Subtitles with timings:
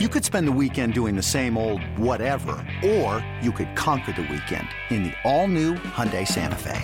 [0.00, 4.22] You could spend the weekend doing the same old whatever, or you could conquer the
[4.22, 6.82] weekend in the all-new Hyundai Santa Fe.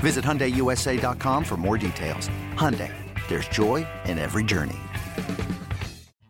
[0.00, 2.28] Visit HyundaiUSA.com for more details.
[2.52, 2.92] Hyundai,
[3.28, 4.76] there's joy in every journey.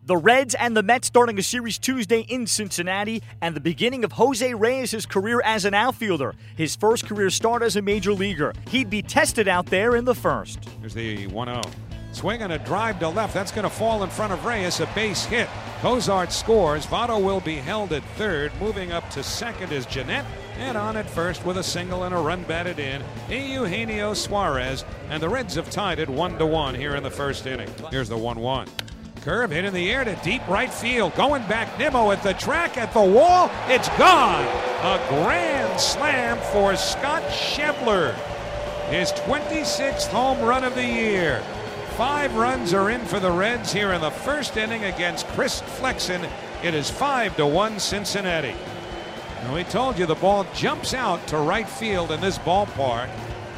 [0.03, 4.13] The Reds and the Mets starting a series Tuesday in Cincinnati and the beginning of
[4.13, 6.33] Jose Reyes' career as an outfielder.
[6.55, 8.53] His first career start as a major leaguer.
[8.69, 10.63] He'd be tested out there in the first.
[10.79, 11.61] Here's the 1 0.
[12.17, 13.35] Swing and a drive to left.
[13.35, 14.79] That's going to fall in front of Reyes.
[14.79, 15.47] A base hit.
[15.81, 16.83] Cozart scores.
[16.87, 18.51] Votto will be held at third.
[18.59, 20.25] Moving up to second is Gennett.
[20.57, 23.03] And on at first with a single and a run batted in.
[23.29, 24.83] Eugenio Suarez.
[25.11, 27.69] And the Reds have tied it 1 to 1 here in the first inning.
[27.91, 28.67] Here's the 1 1.
[29.21, 31.13] Curve hit in the air to deep right field.
[31.13, 33.51] Going back, Nimmo at the track, at the wall.
[33.67, 34.43] It's gone.
[34.81, 38.15] A grand slam for Scott Schebler.
[38.89, 41.43] His 26th home run of the year.
[41.97, 46.23] Five runs are in for the Reds here in the first inning against Chris Flexen.
[46.63, 48.53] It is 5 to 1 Cincinnati.
[49.41, 53.09] Now, we told you the ball jumps out to right field in this ballpark.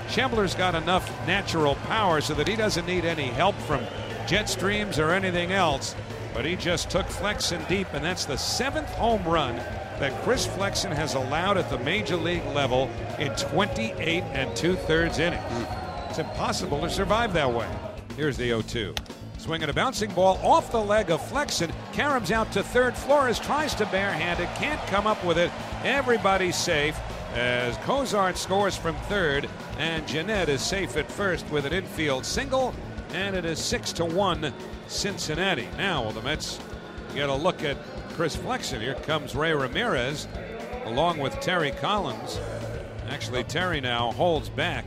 [0.07, 3.83] Schebler's got enough natural power so that he doesn't need any help from
[4.25, 5.93] jet streams or anything else.
[6.33, 9.57] But he just took Flexen deep, and that's the seventh home run
[9.99, 15.19] that Chris Flexen has allowed at the major league level in 28 and two thirds
[15.19, 15.43] innings.
[16.07, 17.67] It's impossible to survive that way.
[18.19, 18.93] Here's the 0 2.
[19.37, 21.71] Swinging a bouncing ball off the leg of Flexen.
[21.93, 22.93] Karam's out to third.
[22.93, 25.49] Flores tries to barehand it, can't come up with it.
[25.85, 26.99] Everybody's safe
[27.33, 29.47] as Cozart scores from third,
[29.77, 32.75] and Gennett is safe at first with an infield single,
[33.13, 34.53] and it is 6 to 1
[34.89, 35.69] Cincinnati.
[35.77, 36.59] Now, will the Mets
[37.15, 37.77] get a look at
[38.15, 38.81] Chris Flexen?
[38.81, 40.27] Here comes Ray Ramirez
[40.83, 42.37] along with Terry Collins.
[43.07, 44.83] Actually, Terry now holds back.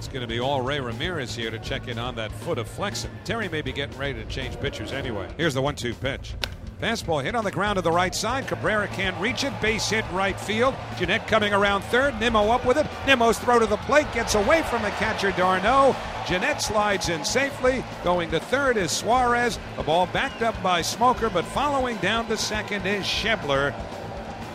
[0.00, 2.66] It's going to be all Ray Ramirez here to check in on that foot of
[2.66, 3.10] Flexen.
[3.22, 5.28] Terry may be getting ready to change pitchers anyway.
[5.36, 6.32] Here's the one two pitch.
[6.80, 8.46] Fastball hit on the ground to the right side.
[8.48, 9.52] Cabrera can't reach it.
[9.60, 10.74] Base hit right field.
[10.98, 12.18] Gennett coming around third.
[12.18, 12.86] Nimmo up with it.
[13.06, 15.94] Nimmo's throw to the plate gets away from the catcher d'Arnaud.
[16.26, 17.84] Gennett slides in safely.
[18.02, 19.58] Going to third is Suarez.
[19.76, 23.74] The ball backed up by Smoker, but following down to second is Schebler.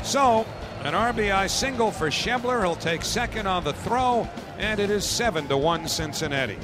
[0.01, 0.47] So,
[0.85, 2.62] an RBI single for Schebler.
[2.62, 4.29] He'll take second on the throw,
[4.59, 6.57] and it is 7 to 1 Cincinnati.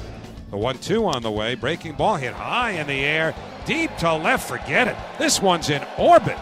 [0.50, 1.56] The 1 2 on the way.
[1.56, 3.34] Breaking ball hit high in the air.
[3.66, 4.48] Deep to left.
[4.48, 4.96] Forget it.
[5.18, 6.38] This one's in orbit.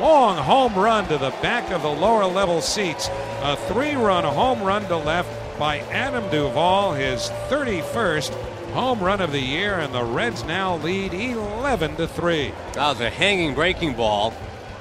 [0.00, 3.10] Long home run to the back of the lower level seats.
[3.42, 8.32] A three run home run to left by Adam Duvall, his 31st
[8.72, 12.52] home run of the year, and the Reds now lead 11 to 3.
[12.72, 14.32] That was a hanging breaking ball.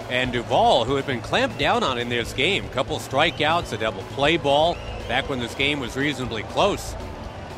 [0.10, 4.04] And Duvall, who had been clamped down on in this game, couple strikeouts, a double
[4.14, 6.96] play ball, back when this game was reasonably close.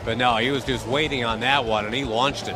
[0.04, 2.56] But no, he was just waiting on that one, and he launched it.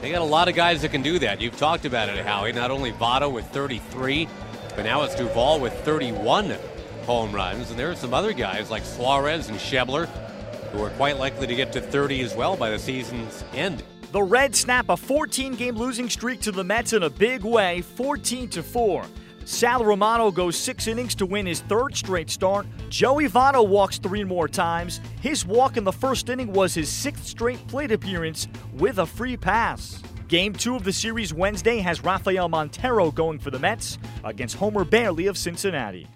[0.00, 1.40] They got a lot of guys that can do that.
[1.40, 2.52] You've talked about it, Howie.
[2.52, 4.28] Not only Votto with 33,
[4.74, 6.56] but now it's Duvall with 31
[7.04, 7.70] home runs.
[7.70, 10.06] And there are some other guys like Suarez and Schebler
[10.72, 13.82] who are quite likely to get to 30 as well by the season's end.
[14.12, 17.82] The Reds snap a 14 game losing streak to the Mets in a big way,
[17.82, 19.04] 14 to 4.
[19.44, 22.66] Sal Romano goes six innings to win his third straight start.
[22.88, 25.00] Joey Votto walks three more times.
[25.20, 29.36] His walk in the first inning was his sixth straight plate appearance with a free
[29.36, 30.02] pass.
[30.26, 34.84] Game two of the series Wednesday has Rafael Montero going for the Mets against Homer
[34.84, 36.08] Bailey of Cincinnati.